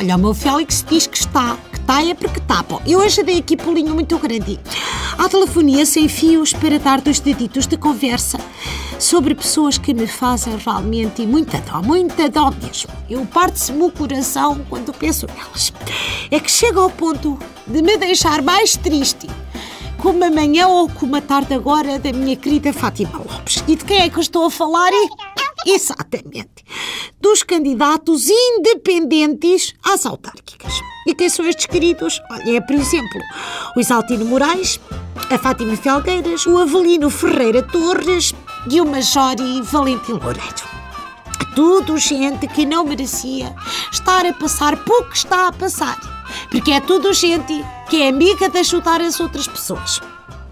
[0.00, 2.62] Olha, o meu Félix diz que está, que está é porque está.
[2.62, 4.60] Bom, eu hoje dei aqui pulinho muito grande.
[5.18, 8.38] À telefonia sem fios para dar dos deditos de conversa
[8.96, 12.92] sobre pessoas que me fazem realmente muita dó, muita dó mesmo.
[13.10, 15.72] Eu parte-se-me o coração quando penso nelas.
[16.30, 17.36] É que chega ao ponto
[17.66, 19.26] de me deixar mais triste
[19.96, 23.64] com uma manhã ou com uma tarde agora da minha querida Fátima Lopes.
[23.66, 24.92] E de quem é que eu estou a falar?
[25.66, 26.64] Exatamente.
[27.38, 30.72] Dos candidatos independentes às autárquicas.
[31.06, 32.20] E quem são estes queridos?
[32.28, 33.20] Olha, é, por exemplo,
[33.76, 34.80] o Isaltino Moraes,
[35.30, 38.34] a Fátima Felgueiras, o Avelino Ferreira Torres
[38.68, 40.64] e o Majori Valentim Loureiro.
[41.54, 43.54] Tudo gente que não merecia
[43.92, 45.96] estar a passar pouco está a passar.
[46.50, 50.00] Porque é tudo gente que é amiga de ajudar as outras pessoas.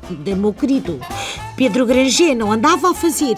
[0.08, 1.00] De meu querido
[1.56, 3.36] Pedro Granger não andava a fazer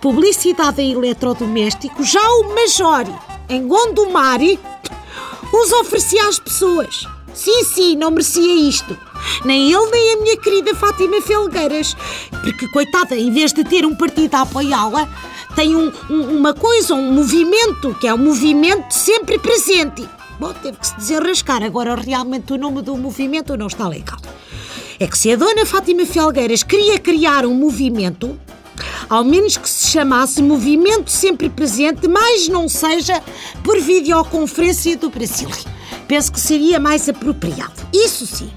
[0.00, 3.12] publicidade a eletrodomésticos, já o Majori,
[3.48, 4.40] em Gondomar,
[5.52, 7.06] os oferecia às pessoas.
[7.34, 8.96] Sim, sim, não merecia isto.
[9.44, 11.94] Nem ele, nem a minha querida Fátima Felgueiras.
[12.42, 15.08] Porque, coitada, em vez de ter um partido a apoiá-la,
[15.54, 20.08] tem um, um, uma coisa, um movimento, que é um movimento sempre presente.
[20.38, 21.62] Bom, teve que se desenrascar.
[21.62, 24.18] Agora, realmente, o nome do movimento não está legal.
[24.98, 28.38] É que se a dona Fátima Felgueiras queria criar um movimento,
[29.10, 33.22] ao menos que se chamasse Movimento Sempre Presente, mas não seja
[33.62, 35.50] por videoconferência do Brasil.
[36.08, 37.74] Penso que seria mais apropriado.
[37.92, 38.50] Isso sim.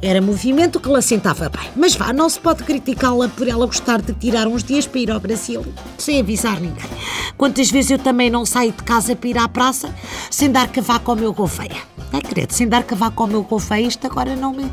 [0.00, 1.68] Era movimento que lhe assentava bem.
[1.74, 5.10] Mas vá, não se pode criticá-la por ela gostar de tirar uns dias para ir
[5.10, 5.64] ao Brasil,
[5.98, 6.88] sem avisar ninguém.
[7.36, 9.92] Quantas vezes eu também não saio de casa para ir à praça
[10.30, 11.90] sem dar cavaco ao meu gouveia?
[12.12, 14.70] É, querido, sem dar cavaco ao meu gouveia, isto agora não me...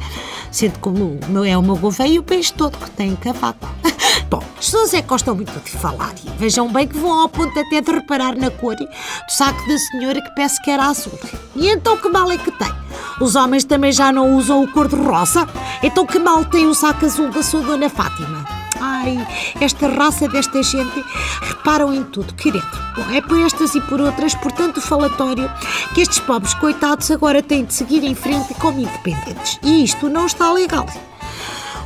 [0.51, 3.67] Sendo como é o meu gouveia e o peixe todo que tem cavaco.
[4.29, 7.29] Bom, as pessoas é que gostam muito de falar e vejam bem que vão ao
[7.29, 8.87] ponto até de reparar na cor do
[9.29, 11.17] saco da senhora que peço que era azul.
[11.55, 12.73] E então que mal é que tem?
[13.21, 15.47] Os homens também já não usam o cor-de-rosa?
[15.81, 18.56] Então que mal tem o saco azul da sua dona Fátima?
[18.97, 19.27] Ai,
[19.61, 21.03] esta raça desta gente
[21.41, 22.65] reparam em tudo, querido.
[22.95, 25.49] Bom, é por estas e por outras, portanto, o falatório
[25.93, 29.59] que estes pobres coitados agora têm de seguir em frente como independentes.
[29.61, 30.87] E isto não está legal.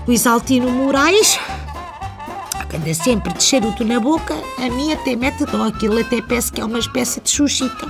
[0.08, 1.38] O Isaltino Moraes
[2.72, 5.66] que anda sempre de charuto na boca, a mim até mete dó.
[5.66, 7.86] Aquilo até parece que é uma espécie de xuxita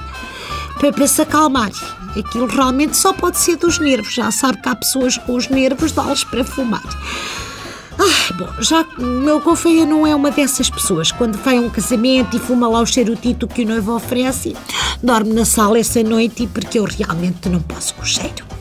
[0.80, 1.70] para, para se acalmar.
[2.18, 4.12] Aquilo realmente só pode ser dos nervos.
[4.12, 6.82] Já sabe que há pessoas com os nervos dá-los para fumar.
[8.00, 11.12] Ah, bom, já que meu confeia não é uma dessas pessoas.
[11.12, 14.56] Quando vai a um casamento e fuma lá o charutito que o noivo oferece,
[15.02, 18.52] dorme na sala essa noite porque eu realmente não posso com o cheiro.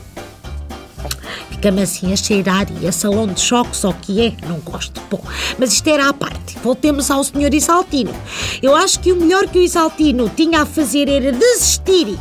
[1.49, 4.99] Fica-me assim a cheirar e a salão de choque, só que é, não gosto.
[5.11, 5.21] Bom,
[5.59, 6.57] mas isto era à parte.
[6.63, 8.13] Voltemos ao senhor Isaltino.
[8.63, 12.17] Eu acho que o melhor que o Isaltino tinha a fazer era desistir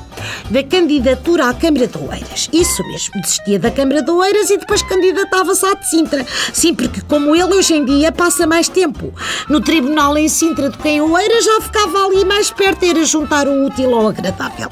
[0.51, 2.49] da candidatura à Câmara de Oeiras.
[2.53, 6.27] Isso mesmo, desistia da Câmara de Oeiras e depois candidatava-se à de Sintra.
[6.53, 9.15] Sim, porque como ele hoje em dia passa mais tempo
[9.49, 13.47] no tribunal em Sintra do que em Oeiras, já ficava ali mais perto, era juntar
[13.47, 14.69] o útil ao agradável.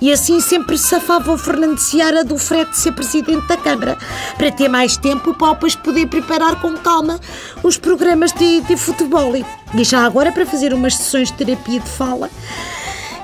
[0.00, 3.96] E assim sempre safava o Fernando Seara do frete de ser presidente da Câmara,
[4.36, 7.20] para ter mais tempo para depois poder preparar com calma
[7.62, 9.36] os programas de, de futebol.
[9.36, 9.44] E
[9.84, 12.28] já agora para fazer umas sessões de terapia de fala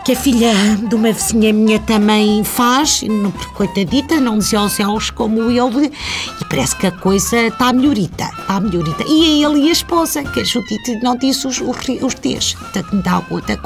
[0.06, 0.54] que a filha
[0.88, 5.92] de uma vizinha minha também faz, porque coitadita, não dizia aos céus como ele,
[6.40, 9.02] e parece que a coisa está melhorita, está melhorita.
[9.02, 12.56] E a ele e a esposa, que a Judite não disse os, os, os T's,
[13.02, 13.58] da outra,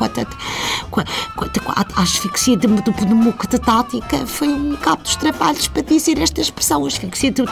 [1.75, 6.87] a asfixia de, de, de tática foi um cabo dos trabalhos para dizer esta expressão,
[6.87, 7.43] asfixia de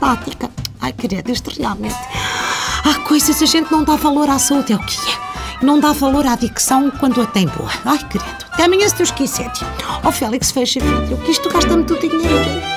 [0.00, 0.50] tática.
[0.80, 1.94] Ai, querida, isto realmente.
[2.86, 5.21] Há coisas a gente não dá valor à saúde, é o que é
[5.62, 7.70] não dá valor à dicção quando a tem boa.
[7.84, 9.50] Ai, querido, até amanhã se Deus quiser.
[10.02, 12.72] Ó oh, Félix, fecha vidro, que isto gasta-me tudo dinheiro.